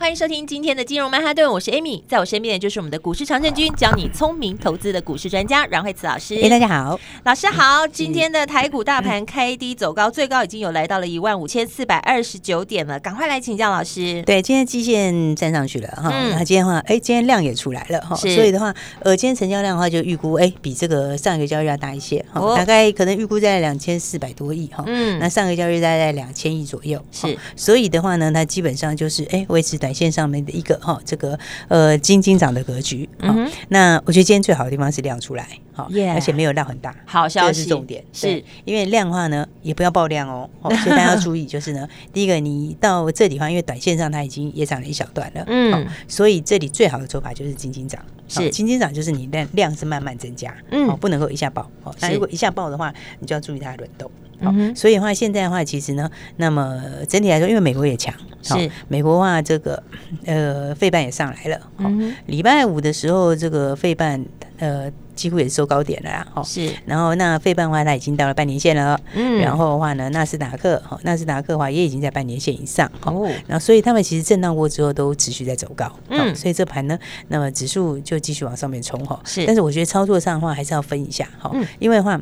[0.00, 6.40] 欢迎收听今天的金融曼哈顿，我是 Amy，在我身边的就是我们的股市常胜军，教你聪明投资的股市专家阮慧慈老师。
[6.42, 7.86] 哎，大家好，老师好。
[7.86, 14.22] 今天的台股大盘开低走高，最高已经有来到了一万五千四百二十九点了，赶快来请教老师。
[14.22, 30.78] 对，今天季线站上去了哈，那、嗯、今天的话，哎，今天量也出来了哈，所以的话，呃，今天成交量的话就预估，哎，比这个上一个交易日要大一些哈，大概可能预估在两千四百多亿哈，嗯，那上个交易日大概在两千亿左右，是，所以的话呢，它基本上就是哎维持短线上面的一个。
[30.80, 31.36] 哈，这个
[31.66, 37.58] 呃金金涨的格局，好、嗯，那我觉得今天最好的地方是量出来，好，yeah, 而且没有量很大，好消息。
[37.58, 38.42] 这是重点，是。
[38.64, 48.48] 因为量的话呢，也不要爆量哦， 所以大家要注意，就是呢，第一个你到这地方，因为短线上它已经也涨了一小段了，嗯，所以这里最好的做法就是金金涨，是。
[48.50, 54.08] 金金涨，就是你的量是慢慢增加，嗯，不能够一下爆，哦，那如果一下爆的话，你就要注意它的轮动。
[54.42, 59.82] 好，所以的话，现在的话，其实呢，那么整体来说，因为美国也强，是美国话，这个
[60.24, 61.60] 呃，费半也上来了。
[61.76, 61.90] 好，
[62.26, 64.24] 礼拜五的时候，这个费半
[64.58, 64.90] 呃。
[65.20, 66.72] 几乎也是收高点了啦，哈，是。
[66.86, 69.38] 然后那费半的话，它已经到了半年线了，嗯。
[69.38, 73.30] 然后的话呢，纳斯达克，哈，纳斯达克的话也已经在半年线以上，哦。
[73.46, 76.34] 然后所以他们其实震荡过之后都持续在走高，嗯。
[76.34, 76.98] 所以这盘呢，
[77.28, 79.20] 那么指数就继续往上面冲，哈。
[79.26, 79.44] 是。
[79.44, 81.52] 但是我觉得操作上的话，还是要分一下，哈。
[81.78, 82.18] 因为的话，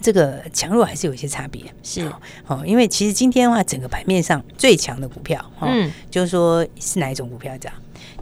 [0.00, 2.08] 这个强弱还是有一些差别，是。
[2.46, 7.76] 哦，因为其实今天的话，整个盘面上最强的股票，嗯，就是说是哪一种股票这样？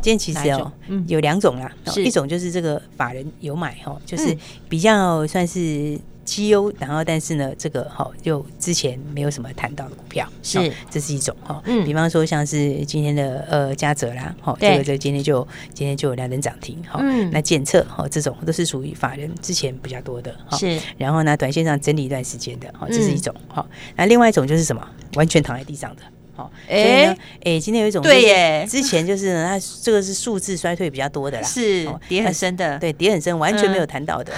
[0.04, 0.70] 今天其实哦，
[1.06, 4.36] 有两种啦，一种就是这个法人有买哈，就是
[4.68, 10.70] 比较算是绩优，然后但是呢，这个哈就之前没有什么谈到的股票，是。
[10.90, 11.62] 这是一种哈。
[11.64, 17.00] 嗯，比方说像是今天的呃嘉泽啦，哈，这个这个今天就今天就有两人涨停，哈，
[17.32, 20.78] 那检测哈这种都是属于法人之前比较多的哈，是。
[20.98, 23.66] 然后呢，短线上整理一段时间的，哈，这是一种哈。
[23.96, 26.02] 那另外一种就是什么，完全躺在地上的。
[26.36, 34.32] 好，所以呢，哎，今天有一种对耶，之前就是呢，它这个是数字衰退比较多的啦，是跌很深的，对，跌很深，完全没有谈到的，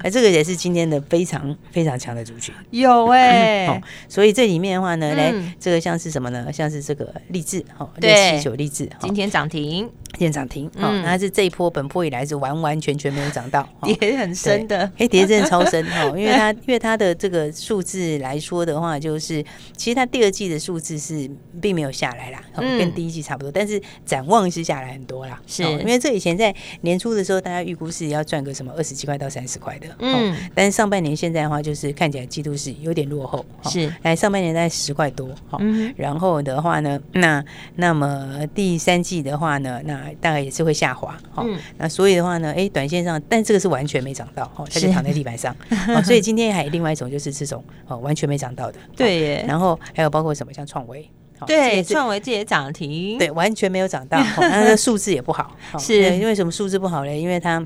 [0.00, 6.50] 哎，这个也是今天的非常非常强的族群，有哎， 所以这里面的话呢，来这个像是什么呢？
[6.50, 19.44] 像是这个励志，哈，六七九励志，今天涨停，今天涨停，嗯，那是这一波本波以来是完完全全没有涨到， 跌很深的，哎，跌真的超深哈， 因为它因为它的这个数字来说的话，就是
[19.76, 21.30] 其实它第二季的数字是。
[21.60, 25.40] 并没有下来啦，跟第一季差不多，但是展望是下来很多啦。
[25.46, 25.62] 是。
[25.62, 33.90] 因为这以前在年初的时候，大家预估是要赚个什么二十七块到三十块的，嗯，但是上半年现在的话，就是看起来季度是有点落后，是。
[34.02, 37.42] 来上半年大概十块多，嗯，然后的话呢，那
[37.76, 45.54] 那么第三季的话呢，那大概也是会下滑，嗯，那所以的话呢，哎，短线上，但这个是完全没涨到，哦，它就躺在地板上，
[46.04, 51.08] 所以今天还有另外一种就是这种哦完全没涨到的，对耶，然后还有包括什么像创维。
[51.46, 56.16] 对，创维这也涨停，对，完全没有涨到，它的 数字也不好，是。
[56.16, 57.20] 因为什么数字不好嘞？
[57.20, 57.62] 因为它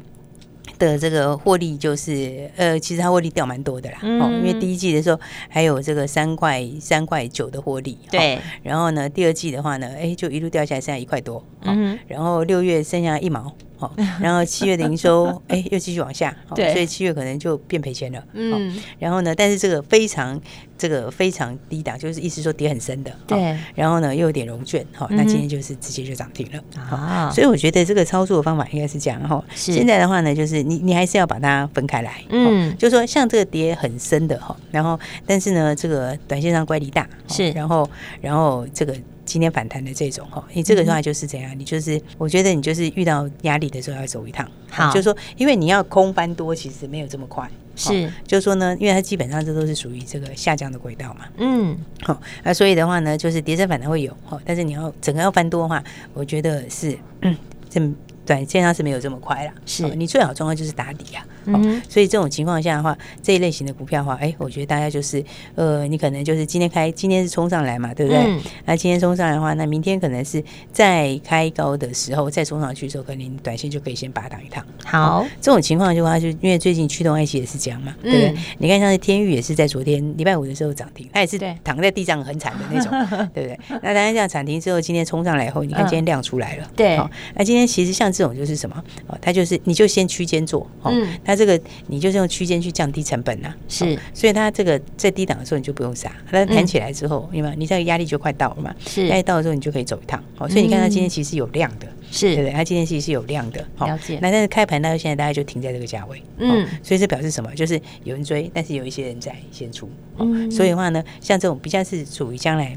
[0.79, 13.53] 的这个获利就是，呃，其实它获利掉蛮多的啦，哦，因为第一季的时候还有这个三块三块九的获利，对，然后呢，第二季的话呢，哎，就一路掉下来，剩下一块多，嗯，然后六月剩下一毛。
[13.79, 18.21] 好，然后七月的营收， 哎，又继续往下，对，所以七月可能就变赔钱了。
[18.33, 20.39] 嗯，然后呢，但是这个非常，
[20.77, 23.13] 这个非常低档，就是意思说跌很深的。
[23.25, 26.83] 对，然后呢，又有点融券，好，那今天就是直接就涨停了。
[26.83, 29.41] 啊，所以我觉得这个操作的方法应该是这样哈。
[29.55, 32.25] 现在的话呢，就是你你还是要把它分开来。
[32.31, 37.89] 嗯，就是说像这个跌很深的哈，然后但是呢，这个短线上乖离大是，然后
[38.21, 38.93] 然后这个。
[39.29, 41.57] 今天反弹的这种哈，你这个的话就是怎样？
[41.59, 44.51] 你就是我觉得你就是遇到压力的时候要走一趟。
[44.71, 47.49] 好，就是说，因为你要空翻多，其实没有这么快。
[47.77, 51.27] 是，就是说呢，因为它基本上这都是属于这个下降的轨道嘛。
[51.37, 57.37] 嗯，好，那所以的话呢，就是跌升反弹会有哈，但是你要整个要翻多的话，我觉得是嗯，
[57.69, 57.81] 这。
[58.29, 59.51] 短线上是没有这么快了。
[59.65, 61.25] 是、哦、你最好状况就是打底啊。
[61.47, 68.21] 哦、嗯，所以这种情况下的话，这一类型的股票的话，哎，我觉得大家就是呃，你可能就是今天开，今天是冲上来嘛，对不对？
[68.23, 74.63] 嗯、那今天冲上来的话，那明天可能是再开高的时候再冲上去的时候，可能你短线就可以先把它挡一趟。
[74.85, 78.29] 好，这种情况的话，就因为最近驱动 IC 也是这样嘛，对不对？
[78.29, 82.93] 嗯、你看像是天钰也是在昨天礼拜五的时候涨停，它也是躺在地上很惨的那种，
[83.33, 83.59] 对不对？
[83.83, 86.99] 那当然这样涨停之后，今天冲上来以后，你看今天量出来了，对、嗯。
[86.99, 88.85] 好，那今天其实像这种就是什么？
[89.07, 93.99] 哦，它就是你就先区间做，哦，嗯、它这个你就是用区间去降低成本呐、啊，是、哦。
[94.13, 99.07] 所以它这个在低档的时候你就不用杀，它弹起来之后，因为你这个压力就快到了嘛，是。
[99.07, 102.53] 压力到的时候你就可以走一趟，哦，所以你看它今天其实有量的，是、嗯，对不对？
[102.53, 104.19] 它今天其实是有量的，了解。
[104.21, 107.55] 那但是开盘到现在大概就停在这个价位，嗯、哦，所以这表示什么？
[107.55, 109.87] 就是有人追，但是有一些人在先出，
[110.17, 110.51] 哦、嗯。
[110.51, 112.77] 所以的话呢，像这种比较是属于将来。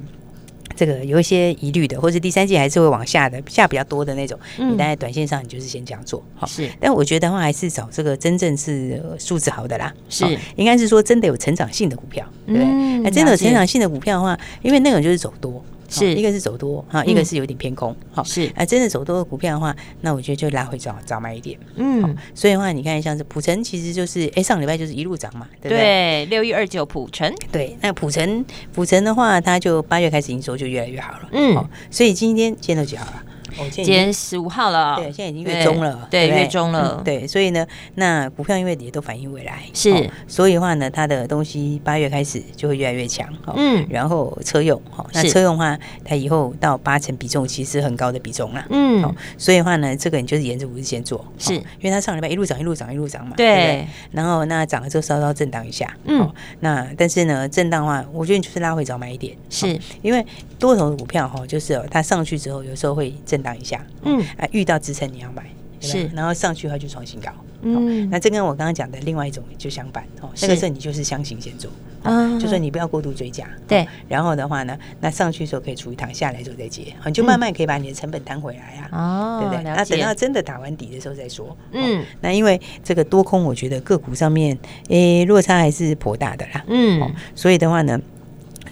[0.76, 6.48] 这个有一些疑虑的，或者第三季还是会往下的，下比较多的那种，嗯、你待在短线上，你就是先这样做，好。
[6.48, 9.94] 是，但我觉得的话，还是找这个真正是素质好的啦。
[10.10, 10.26] 是，
[10.56, 12.66] 应该是说真的有成长性的股票，对不对？
[13.02, 15.64] 那、嗯、真的有成长性的股票的话，因为那种就是走多。
[15.92, 16.16] 是。
[16.16, 18.24] 一个是走多哈，一个是有点偏空，好。
[18.24, 18.52] 是。
[18.56, 26.26] 啊，真的走多的股票的话，那我觉得就拉回早早买一点，嗯，所以的话，你看像是普城，其实就是哎，上礼拜就是一路涨嘛，对不对？
[26.26, 33.24] 六一二九普城，对，那普城普城的话，它就八月开始营收就越来越好了，嗯，所以今天今天都几号了？
[33.58, 37.66] 哦，今天十五号了，对，现在已经月中了，对，月中了，对，所以呢，
[37.96, 51.54] 那股票因为也都反映未来，是，所以的话呢，它的东西八月开始就会越来越强，嗯，然后车用，哈，那车用的话，它以后到八成比重，其实很高的比重了，嗯，所以的话呢，这个你就是沿着五日线做，是。
[51.56, 56.32] 因为它上礼拜一路涨一路涨一路涨嘛，对，然后那涨了之后稍稍震荡一下，嗯，
[56.62, 59.78] 那但是呢，震荡的话，我觉得你就是拉回早买一点，是。
[60.02, 60.26] 因为
[60.58, 63.41] 多头的股票哈，就是它上去之后，有时候会震。
[63.42, 65.44] 挡一下，嗯，啊，遇到支撑你要买，
[65.80, 71.72] 是，然后上去的话就创新高，嗯，那这跟我刚刚讲的另外一种就相反，哦，那个时候你就是相信先做，
[72.04, 79.64] 嗯，就说你不要过度追加，对，然后的话呢，那上去的时候可以出一趟，下来之后再接，你就慢慢可以把你的成本摊回来啊，哦，对不对？
[79.64, 84.58] 那等到真的打完底的时候再说，嗯，那因为这个多空，我觉得个股上面，
[84.90, 88.00] 诶，落差还是颇大的啦，嗯，所以的话呢。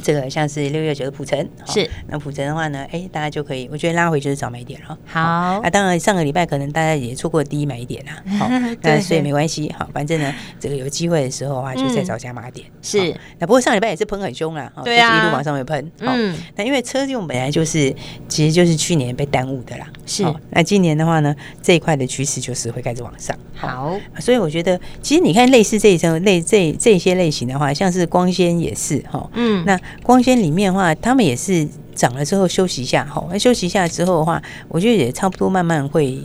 [0.01, 4.98] 这个像是六月九的普城，是那普城的话呢，哎，大家就可以，我觉得拉回就是早买一点了。
[5.06, 8.50] 好，那，当然上个礼拜可能大家也错过低买一点啦， 好，
[8.81, 12.66] 那所以没关系，好，反正呢，这个有机会的时候啊，就再找加码点。
[12.81, 15.92] 是，那不过上礼拜也是喷很凶啊，对啊，一路往上面喷。
[16.00, 17.94] 嗯，那因为车用本来就是，
[18.28, 19.88] 其实就是去年被耽误的啦。
[20.06, 23.38] 是，那今年的话呢，这一块的趋势就是会开始往上。
[23.54, 29.78] 好，所以我觉得，其实你看类似这一种类这这些类型的话，像是光纤也是哈，嗯，那。
[30.03, 36.18] 光纤里面的话，他们也是涨了之后休息一下，哈，那休息一下之后的话，我觉得也差不多慢慢会，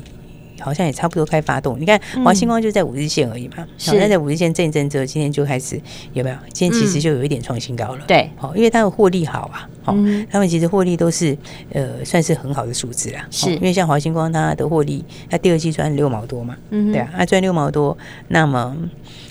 [0.61, 1.79] 好像也差不多开发动。
[1.79, 5.81] 你看华星光就在五日线而已嘛，是、嗯、在五日线震一震之后，今天就开始
[6.13, 6.37] 有没有？
[6.53, 9.93] 今天其实就有一点创新高了，对、嗯，好，因为它的获利好啊，好，
[10.31, 11.37] 他们其实获利都是
[11.73, 17.97] 呃算是很好的数字啦，是因为像华星光它的获利，它第二季赚六毛多嘛，嗯，对啊，它赚六毛多，
[18.29, 18.77] 那么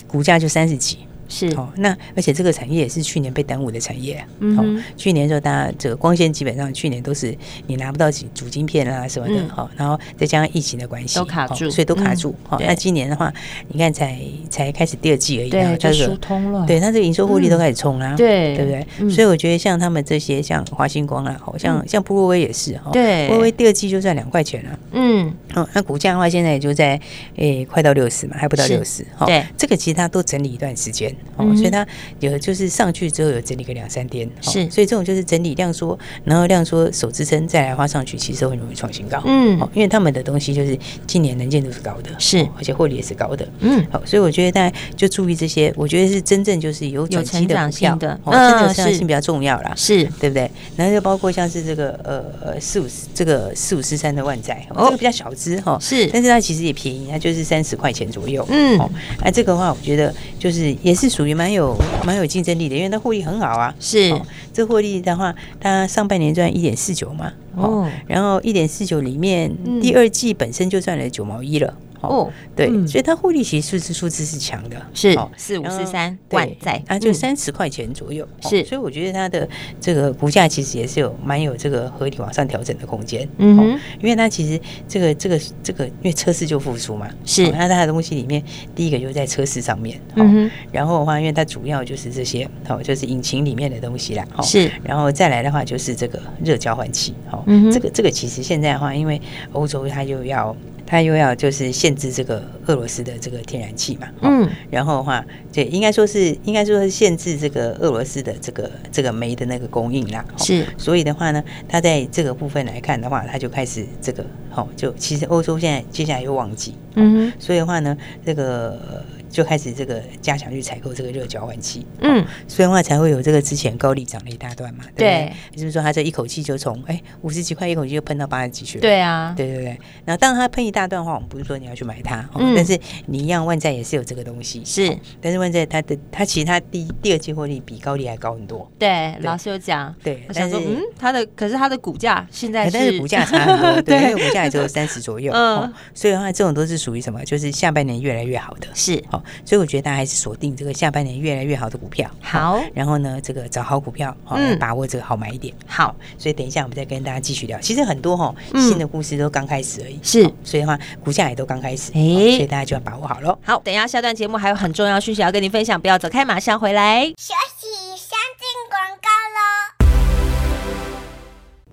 [0.07, 0.97] 股价就三十几。
[1.33, 4.27] 是哦，那而且这个产业也是去年被耽误的产业啊。
[4.39, 7.35] 嗯、哦，去年的时候，大家这个光纤基本上去年都是
[7.65, 12.35] 你拿不到主晶片啊什么的，好、嗯，然后再加上疫情的关系，都卡住，哦、所以都卡住。
[12.47, 13.33] 好、嗯哦，那今年的话，
[13.69, 14.19] 你看才
[14.49, 16.65] 才开始第二季而已，对，就疏通了。
[16.67, 18.87] 对，它这个营收获利都开始冲啦，对，对不对？
[18.99, 24.79] 嗯、所以我觉得像他们这些，像华星光啊，好像、嗯、像波若威也是哈，对，波若威第二季就赚两块钱了。
[24.91, 26.99] 嗯，哦，那股价的话，现在也就在
[27.37, 29.05] 诶快到六十嘛，还不到六十。
[29.25, 31.13] 对，这个其实它都整理一段时间。
[31.35, 31.85] 哦，所以它
[32.19, 50.07] 有就是上去之后有整理个两三天，是，所以这种就是整理量缩，然后量缩手支撑再来花上去，其实很容易创新高，嗯，因为他们的东西就是今年能见度是高的，是，而且获利也是高的，嗯，好，所以我觉得大家就注意这些，我觉得是真正就是有转机的股票的，哦，真的有成长性比较重要啦，是。
[50.19, 50.49] 对不对？
[50.77, 58.89] 然后就包括像是这个呃呃四五这个四五四三的万载，哦，这个比较小资哈，是，但是它其实也便宜，它就是三十块钱左右，嗯，哦，
[59.21, 61.53] 那这个的话我觉得就是也是属于蛮。
[61.53, 63.71] 有蛮有竞争力的，因为它获利很好啊。
[63.79, 64.19] 是，哦、
[64.51, 71.71] 这获利的话，它上半年赚一点四九嘛，哦，然后一点四九里面，嗯、第二季本身就赚了九毛一了。
[72.03, 79.47] 哦，对，所以它获利其实数字数字是强的，是四五四三万载啊，就三十块钱左右，是，所以我觉得它的
[79.79, 88.43] 这个股价其实也是有蛮有这个合理往上调整的空间，嗯，因为它其实这个这个这个，因为车市就复苏嘛，是，那它的东西里面
[88.75, 99.21] 第一个就是在车市上面，嗯，然后的话，因为它主要就是这些，哦，就是引擎里面的东西啦，是，然后再来的话就是这个热交换器，哦，这个这个其实现在的话，因为
[99.53, 100.53] 欧洲它就要。
[100.93, 119.03] 他又要就是限制这个俄罗斯的这个天然气嘛，嗯，然后的话，对，应该说是应该说是限制这个俄罗斯的这个这个煤的那个供应啦，是，所以的话呢，他在这个部分来看的话，他就开始这个，好，就其实欧洲现在接下来又旺季，嗯，所以的话呢，这个。
[119.33, 125.33] 就开始这个加强去采购这个热交换器，嗯，所以的话才会有这个之前高利涨了一大段嘛，对不对？
[125.57, 129.79] 就是说他这一口气就从哎五十几块一口气就喷到八十几去了，对啊，对对对。
[130.05, 147.23] 然后当他喷一大段的话，我们不是说你要去买它，嗯，但是你一样万载也是有这个东西，是，但是万载它的它其实它第第二季获利比高利还高很多，对，老师有讲，对，我想说嗯，它的可是它的股价现在但是股价差很多， 对，因为股价也只有三十左右，嗯，所以的话这种都是属于什么？
[147.23, 149.93] 就是下半年越来越好的，是，好，所以我觉得大家。
[149.93, 152.59] 还是锁定这个下半年越来越好的股票，好。
[152.73, 155.53] 然后呢，这个找好股票，好，把握这个好买一点。
[155.67, 157.59] 好，所以等一下我们再跟大家继续聊。
[157.59, 160.23] 其实很多哈新的故事都刚开始而已，是。
[160.43, 162.01] 所以的话，股价也都刚开始，哎，
[162.35, 163.37] 所以大家就要把握好喽。
[163.43, 167.05] 好，等一下下段节目还有很重要讯息要跟您分享，不要走开，马上回来。
[167.17, 167.62] 休息，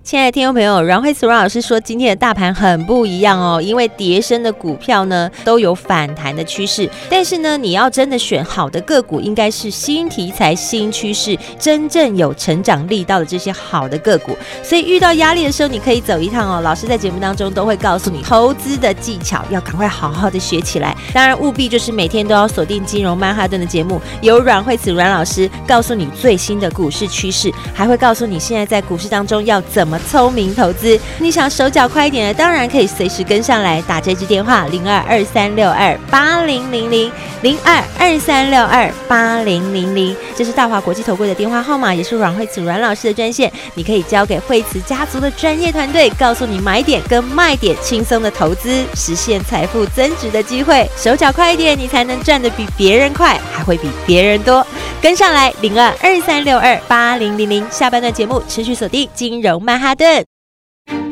[0.03, 14.35] 亲爱的听众朋友，阮慧慈阮老师说，今天的大盘很不一样哦，因为叠升的股票呢都有反弹的趋势，但是呢，你要真的选好的个股，应该是新题材、新趋势，真正有成长力道的这些好的个股。
[14.63, 16.61] 所以遇到压力的时候，你可以走一趟哦。
[16.61, 20.97] 老师在节目当中都会告诉你投资的技巧，要赶快好好的学起来。
[21.13, 29.90] 当然，务必就是每天都要锁定金融曼哈顿的节目，由阮慧慈阮老师告诉你最新的股市趋势，还会告诉你现在在股市当中要怎么。
[29.91, 50.89] 么聪明投资，你想手脚快一点的，当然可以随时跟上来打这支电话零二二三六二八零零零零二二三六二八零零零，这是大华国际投顾的电话号码，也是阮慧慈阮老师的专线，你可以交给慧慈家族的专业团队，告诉你买点跟卖点，轻松的投资，实现财富增值的机会。
[50.95, 54.65] 手脚快一点，你才能赚得比别人快，还会比别人多。
[55.01, 60.23] 跟上来零二二三六二八零零零，下半段节目持续锁定金融曼哈顿。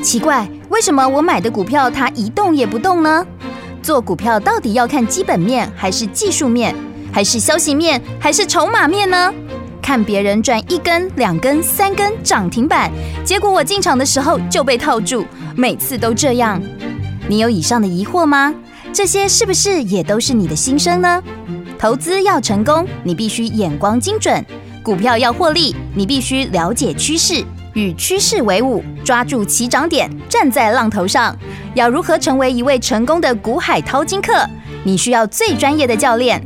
[0.04, 3.26] 奇怪，为什么我买的股票它一动也不动呢？
[3.82, 6.76] 做股票到底要看基本面，还是技术面，
[7.12, 9.34] 还是消息面，还是筹码面呢？
[9.82, 12.92] 看别人赚一根、两根、三根涨停板，
[13.26, 16.62] 结果我进场的时候就被套住，每次都这样。
[17.28, 18.54] 你有以上的疑惑吗？
[18.94, 21.24] 这些是不是也都是你的心声呢？
[21.80, 24.44] 投资要成功，你必须眼光精准；
[24.84, 27.42] 股票要获利，你必须了解趋势。
[27.74, 31.34] 与趋势为伍，抓住起涨点，站在浪头上。
[31.76, 34.34] 要如何成为一位成功的股海淘金客？
[34.84, 36.46] 你需要最专业的教练。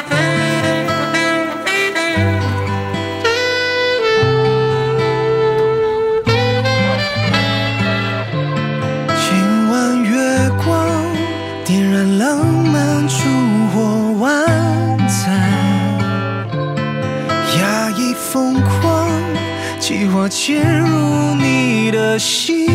[20.23, 22.67] 我潜入你的心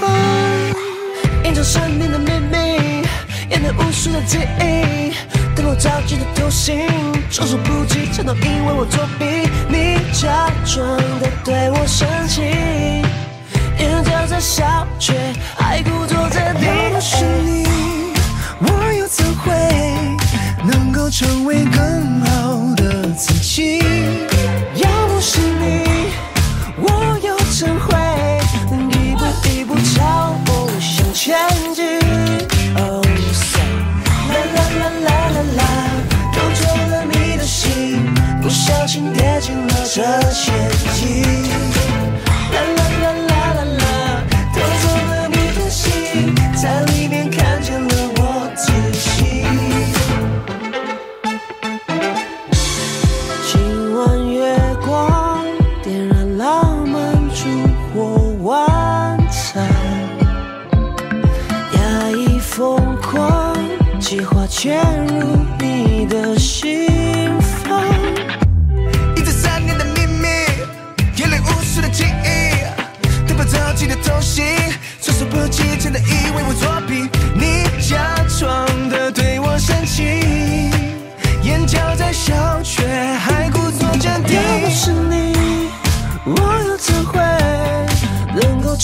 [0.00, 0.10] 房，
[1.44, 3.06] 隐藏神秘的秘密，
[3.50, 5.12] 掩盖无数的记忆，
[5.54, 6.88] 等我着急的图形，
[7.30, 9.50] 措手不及，全都因为我作弊。
[9.68, 12.40] 你假装的对我生气，
[13.78, 15.12] 眼角在笑，却
[15.54, 16.68] 还故作镇定。
[16.68, 17.66] 要不是你，
[18.60, 19.52] 我又怎会
[20.64, 23.82] 能够成为更好的自己？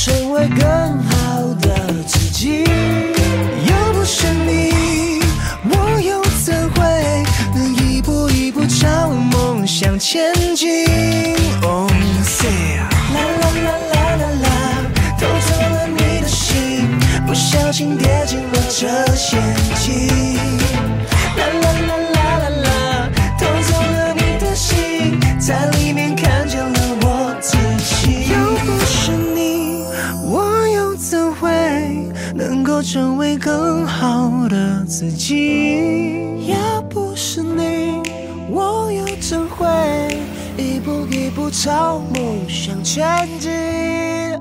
[0.00, 2.62] 成为更好的自己。
[3.68, 5.20] 要不是你，
[5.64, 10.86] 我又怎会能一步一步朝梦想前进
[11.62, 14.48] ？Oh 啦啦啦啦啦啦，
[15.18, 16.88] 偷走了你的心，
[17.26, 19.42] 不小心跌进了这陷
[19.74, 20.57] 阱。
[34.98, 36.48] 自己？
[36.48, 38.02] 要不是你，
[38.50, 39.64] 我又怎会
[40.56, 43.06] 一步一步朝梦想前
[43.38, 43.48] 进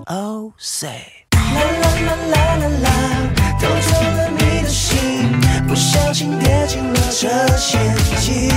[0.07, 0.89] ？Oh say，
[1.35, 2.89] 啦啦啦啦啦啦，
[3.61, 4.97] 偷走了你的心，
[5.67, 7.79] 不小心跌进了这陷
[8.19, 8.56] 阱。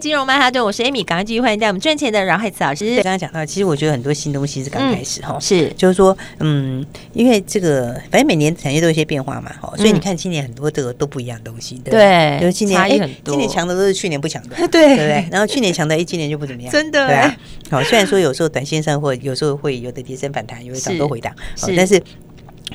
[0.00, 2.96] 金融曼哈顿，我是 Amy，赶快继续欢迎带我们赚钱的阮海慈老师。
[2.96, 6.82] 刚刚讲到，其实我觉得很多新东西是刚开始哈、嗯，是，就是说，嗯，
[7.12, 15.28] 因为这个反正每年产业都有一些变化嘛，哈，所以你看今年很多这个都不一样的东西，对，对，就是今年今年强的都是去年不强的， 对，对不对？
[15.30, 17.36] 然后去年强的，哎，今年就不怎么样，真的，对啊。
[17.70, 22.02] 好，虽然说有时候短线上或有时候会有的跌升反弹，有的涨多回档，是，但是。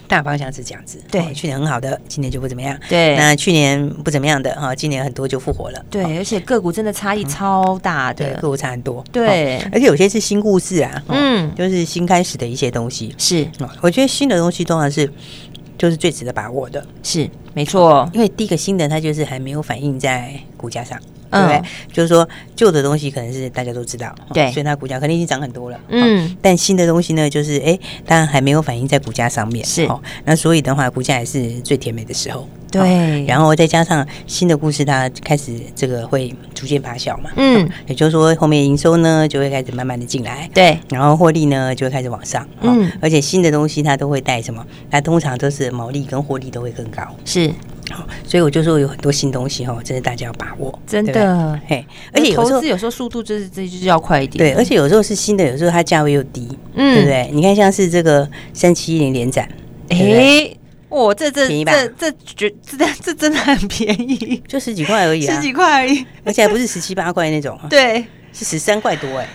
[0.08, 2.78] 大方向是这样子，对，哦、去年很好的，今年就不怎么样。
[2.88, 5.86] 对，那去年不怎么样的哈，今年很多就复活了。
[5.90, 9.04] 对，而且个股真的差异超大的，嗯、个股差很多。
[9.12, 13.14] 对、哦，而且有些是新故事啊，嗯，就是新开始的一些东西。
[13.18, 13.48] 是，
[13.82, 15.12] 我觉得新的东西通常是
[15.78, 16.86] 就是最值得把握的。
[17.04, 21.00] 是没错，因为第一个新的它就是还没有反映在股价上。
[21.32, 21.62] 对不对？
[21.92, 25.78] 就是说，旧的东西可能是大家都知道，对，所以它股价肯定已经涨很多了。
[25.90, 29.66] 嗯，但新的东西呢，就是哎，当然还没有反映在股价上面。
[29.66, 32.48] 是哦，那所以的话，股价也是最甜美的时候。
[32.82, 37.30] 对，然后再加上新的故事，它开始这个会逐渐发酵嘛。
[37.36, 40.50] 嗯，也就是说，后面营收呢就会开始慢慢的进来。
[40.54, 42.48] 对，然后获利呢就会开始往上。
[42.62, 44.66] 嗯，而且新的东西它都会带什么？
[44.90, 47.04] 它通常都是毛利跟获利都会更高。
[47.24, 47.52] 是。
[47.92, 51.60] 好所以我就说有很多新东西哈，真的大家要把握，真的。
[51.68, 54.40] 嘿，而且投资有时候速度就是这就是要快一点。
[54.40, 57.30] 对，而且有时候是新的，有时候它价位又低，嗯，对不对？
[57.32, 59.48] 你看像是这个三七一零连展，
[59.90, 60.50] 哎，
[60.96, 61.74] 哇，这这便宜吧？
[61.98, 67.60] 这绝这这真的很便宜， 就十几块而已啊，十几块而已，而且还不是十七八块那种。
[67.70, 68.06] 对。
[68.38, 69.26] 是十三块多哎，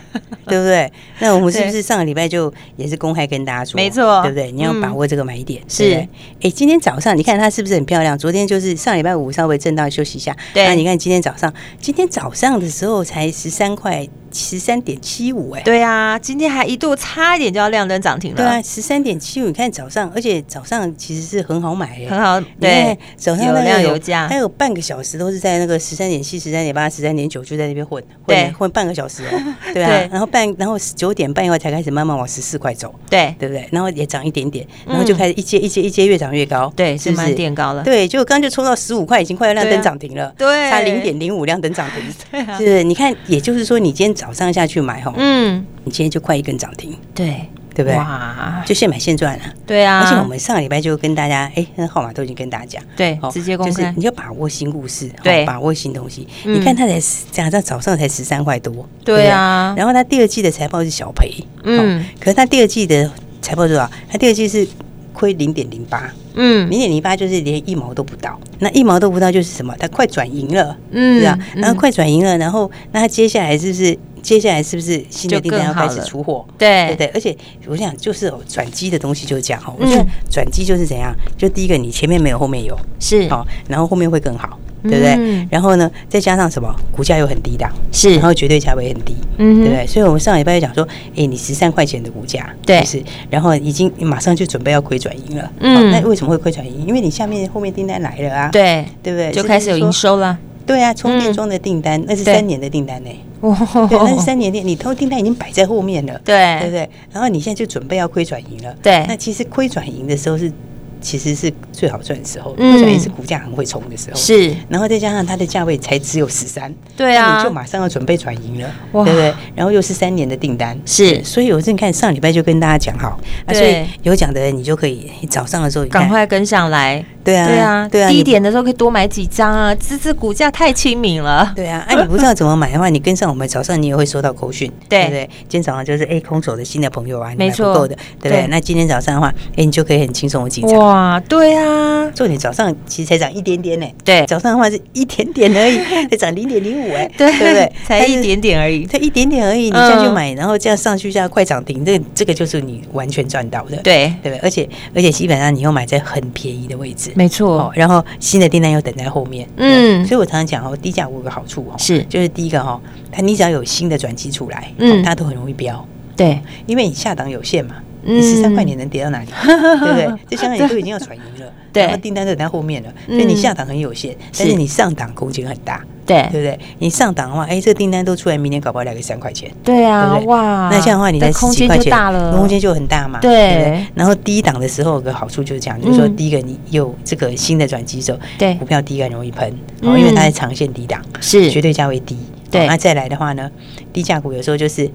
[0.47, 0.93] 对不对？
[1.21, 4.53] 那我们是不是上个礼拜就也是公开跟大家说，没错，对不对？
[4.53, 6.07] 你要把握这个买点，是。
[6.43, 8.19] 哎，今天早上你看它是不是很漂亮？
[8.19, 10.67] 昨天就是上礼拜五稍微震荡休息一下，对。
[10.67, 14.07] 那你看今天早上，今天早上的时候才十三块。
[14.33, 18.37] 十三点七五哎，对啊，今天还一度差一点就要亮灯涨停了。
[18.37, 22.41] 对啊，十三点七五，你看早上，而且早上其实是很好买哎，很好。
[22.61, 29.55] 对，早上有量有价，还有半个小时都是在那个十三点七、十三点八、十三点九就在那边混，混混半个小时哦。
[29.75, 33.35] 对啊，然后半然后九点半以后才开始慢慢往十四块走，对。
[33.41, 33.67] 对不对？
[33.73, 37.83] 然后也涨一点点，然后就开始一阶一阶一阶越涨越高，对，是蛮垫高了。
[37.83, 45.15] 对，就刚就冲到十五块，已经快要亮灯涨停了，对，差零点零五亮灯涨停， 对啊，是，你看，也就是说，你今天早上下去买哈。
[45.17, 47.37] 嗯，你今天就快一根涨停，对
[47.75, 47.97] 对不对？
[47.97, 50.01] 哇，就现买现赚了，对啊。
[50.01, 56.29] 而且我们上个礼拜就跟大家，哎，那号码都已经跟大家讲，对，直接公开，就是你要把握新故事，对，把握新东西。
[56.45, 57.01] 你看它才
[57.33, 59.73] 讲到早上才十三块多，对啊。
[59.75, 61.33] 然后它第二季的财报是小赔，
[61.65, 63.91] 嗯，可是它第二季的财报多少？
[64.11, 64.69] 它第二季是
[65.15, 68.39] 亏零点零八，嗯，零点零八就是连一毛都不到。
[68.59, 69.75] 那一毛都不到就是什么？
[69.79, 71.39] 它快转盈了，嗯，是啊。
[71.55, 73.99] 然后快转盈了，然后那它接下来是不是？
[74.23, 76.45] 接下来是不是新的订单要开始出货？
[76.59, 79.75] 对对对，而且我想就是转机的东西就是这样哈。
[79.79, 81.15] 我觉得转机就是怎样？
[81.37, 85.47] 就第一个你前面没有，后面有是好，然后后面会更好，对不对？
[85.51, 86.75] 然后呢，再加上什么？
[86.93, 89.87] 股价又很低档，是，然后绝对价位很低，嗯，对不对？
[89.87, 96.87] 所以我们上礼拜就讲说，哎，你十三块钱的股价，对，是，然后已经马上就准备要亏转盈了，嗯，那为什么会亏转盈？
[96.87, 99.33] 因为你下面后面订单来了啊，对，对不对？
[99.33, 103.11] 就开始有营收了，对啊，充电桩的订单那是三年的订单呢。
[103.41, 106.91] 哦，对，那是三年内，你偷订单已经摆在后面了，对，对不对？
[107.13, 109.05] 然后你现在就准备要亏转盈了，对。
[109.09, 110.53] 那其实亏转盈的时候是。
[111.01, 114.55] 其实是最好赚的时候，嗯转盈是股价很会冲的时候，是。
[114.69, 119.35] 然后再加上它的价位才只有十三，对啊，你就马上要准备转盈了，对不对？
[119.55, 121.23] 然后又是三年的订单，是。
[121.25, 123.19] 所以我正看上礼拜就跟大家讲好，
[123.53, 128.09] 所以有讲的人你就可以早上的时候赶快跟上来，对啊，对啊，对啊。
[128.09, 131.85] 低点的时候可以多买几张啊，这这股价太亲民了，对啊。
[131.89, 135.29] 哎，你不知道怎么买的话，你跟上我们早上你也会收到口讯， 对不对？
[135.49, 138.47] 今天早上就是哎空手的新的朋友啊，没错，不够的，对不对？
[138.49, 141.91] 那今天早上的话，哎你就可以很轻松的进场，哇，对啊。
[142.01, 147.73] 啊，重点早上其实才涨一点点呢，对，早上的话是一点点而已， 才涨零点零五哎，对不对？
[147.85, 154.13] 才一点点而已，才一点点而已，你这样就买，然后这样上去，这样快涨停，这这个就是你完全赚到的，对。
[154.23, 154.39] 对不对？
[154.39, 162.03] 而且而且基本上你又买在很便宜的位置，没错，然后新的订单又等在后面，嗯，所以我常常讲哦，低价股有个好处哦，是。
[162.05, 162.81] 就是第一个哈，
[163.13, 167.77] 它你只要有新的转机出来，嗯，它都很容易飙，对，因为你下档有限嘛。
[168.03, 169.27] 你十三块你能跌到哪里？
[169.45, 170.09] 对不对？
[170.29, 176.59] 就相当于都已经要转移了， 对，然后订单都在后面了，所以你下档很有限，但是你上档空间很大，对，对不对？
[176.79, 183.85] 你上档的话，哎，这个订单都出来，明年搞不好来个三块钱，对啊，哇，那这样的话，你的空间就大了，空间就很大嘛，对。
[183.95, 192.17] 然后低档的时候有个好处就是这样，就是说第一个你有这个新的转机时候，对，股票第一个很容易喷，哦，因为它是长线低档，是绝对价位低，
[192.51, 192.67] 对。
[192.67, 193.51] 那再来的话呢，
[193.93, 194.91] 低价股有时候就是。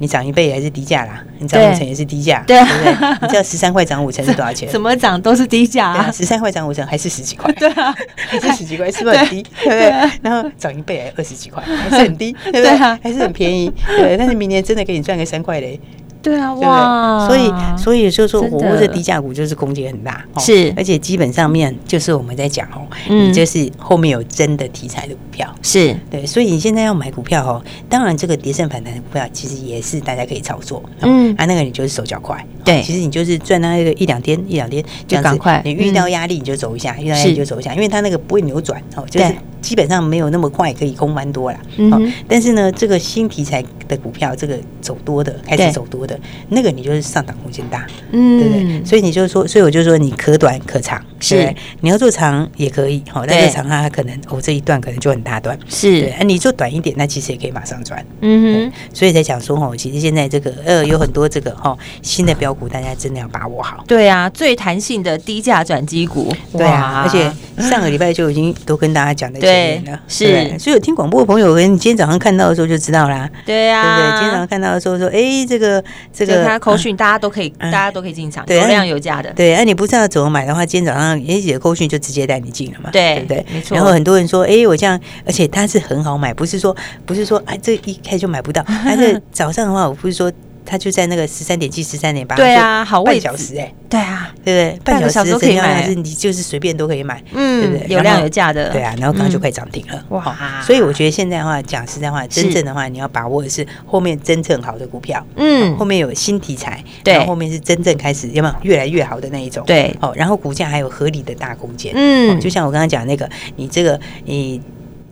[0.00, 1.22] 你涨一倍还是低价啦？
[1.38, 2.90] 你涨五成也是低价，对不对？
[3.20, 4.66] 你知道十三块涨五成是多少钱？
[4.72, 6.10] 怎么涨都是低价啊！
[6.10, 7.52] 十三块涨五成还是十几块？
[7.60, 9.42] 对啊，还是十几块，是不是很低？
[9.62, 10.10] 对不对？
[10.22, 12.70] 然后涨一倍还二十几块，还是很低，对不对？
[12.76, 14.16] 还是很便宜，对。
[14.16, 15.78] 但是明年真的给你赚个三块嘞。
[16.22, 17.26] 对啊，哇！
[17.26, 25.96] 所以，所以就是说，我握着低价股就是空间很大，是，而且基本上面就是我们在讲哦，你就是后面有真的题材的股票，是。
[26.10, 39.26] 对，所以你现在要买股票哦，当然这个跌升反弹的股票其实也是大家可以操作，嗯，啊，那个你就是手脚快，对，其实你就是赚那个一两天一两天就赶快，你遇到压力你就走一下，遇到压力就走一下，因为它那个不会扭转哦，就是
[39.60, 43.64] 基本上没有那么快可以空蛮多了，嗯，但是呢，这个新题材。
[43.90, 46.16] 的股票，这个走多的开始走多的，
[46.48, 48.84] 那个你就是上涨空间大，嗯，对不对？
[48.84, 51.54] 所以你就说，所以我就说你可短可长，是。
[51.80, 67.30] 你要做长也可以，好，但是长它可能哦这一段可能就很大段，是，哎，你做短一点，那其实也可以马上转，嗯哼，所以才讲说哦，其实现在这个呃有很多这个哈新的标股，大家真的要把握好，对啊，最弹性的低价转机股，对啊，而且
[67.62, 74.18] 上个礼拜就已经都跟大家讲的前面了，是，所以有听广播的朋友，跟你今天早上看到的时候就知道啦，对啊，对不对？
[74.18, 83.46] 今天早上看到的时候说，哎，这个这个他口讯，大家都可以，大家都可以进场，有量有价的，对，那你不知道怎么买的话，今天早上也写扣讯就直接带你进了嘛，对不对？
[83.52, 83.74] 没错。
[83.74, 90.30] 然后很多人说，哎，我这样，而且它是很好买，不是说不是说哎，这一开就买不到，但是早上的话，我不是说。
[90.64, 94.80] 他就在那个十三点七、十三点八，对啊，好半小时哎，对啊，对不对？
[94.84, 97.94] 半个小时都可以买，是你就是随便都可以买，嗯，对不对？
[97.94, 100.62] 有量有价的，对啊，然后刚刚就快涨停了，哇！
[100.64, 108.54] 所以我觉得现在的话，讲实在话，真正的话，你要把握的是后面真正好的股票，嗯，后面有新题材，对，然后后面是真正开始有没有？
[108.62, 114.60] 越来越好的那一种，对，哦，然后股价还有合理的大空间，嗯，就像我刚刚讲那个，你这个你。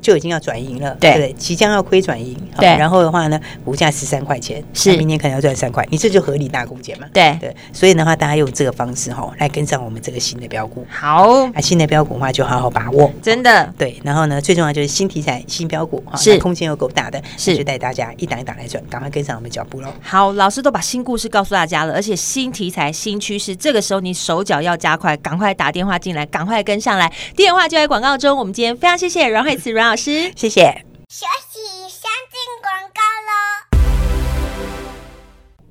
[0.00, 2.68] 就已经要转盈了，对，对，即将要亏转盈，对。
[2.76, 7.54] 然后的话呢，股价十三块钱，是明年可能要赚三块，你这就合理大空间嘛，对对。
[7.72, 10.87] 所以的话，大家用这个方式哈，来跟上我们这个新的标股。
[10.88, 14.00] 好，啊，新的标股的话就好好把握，真的对。
[14.04, 19.88] 然后呢，最重要就是新题材、新标股，是空间又够大的，是就带大家一档一档来转，赶快跟上我们脚步喽。
[20.00, 27.12] 好，老师都把新故事告诉大家了，而且新题材、新趋势，这个时候你手脚要加快，赶快打电话进来，赶快跟上来。
[27.34, 28.28] 电话就在广告中。
[28.38, 30.85] 我们今天非常谢谢阮慧慈阮老师，谢谢。
[31.09, 33.08] 休息，先进广告喽。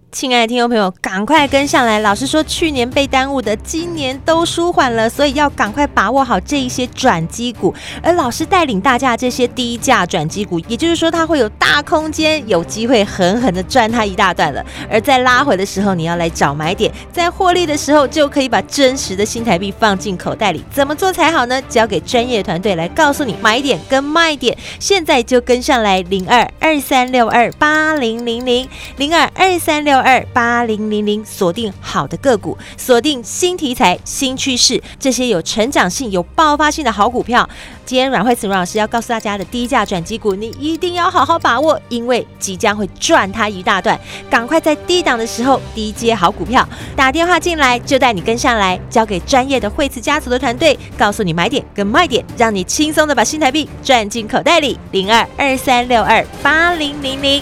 [0.10, 2.00] 亲爱的听众朋友，赶快跟上来！
[2.00, 7.74] 老师说，去年被耽误的，今年都舒缓了，所以要赶快把握好这一些转机股。
[8.02, 14.66] 而老师带领大家这些低价转机股，也就是说，它会有大空间，有机会狠狠的赚它一大段了。
[14.90, 20.64] 而在拉回的时候，你要来找买点，在获利的时候，就可以把真实的新台币放进口袋里。
[20.72, 21.62] 怎么做才好呢？
[21.64, 24.58] 交给专业团队来告诉你买点跟卖点。
[24.80, 37.48] 现在就跟上来，零二二三六二八零零零零二二三六二八零零零，锁定好的个股，锁定新题材、新趋势，这些有成长性、有爆发性的好股票。
[37.86, 43.98] 今天阮慧慈阮老师要告诉大家的低价转机股，你一定要好好把握，因为即将会赚它一大段。
[44.30, 54.78] 赶快在低档的时候低接好股票，打电话进来就带你跟上来，交给专业的慧慈家族的团队，告诉你买点跟卖点，让你轻松的把新台币赚进口袋里。
[54.92, 57.42] 零二二三六二八零零零。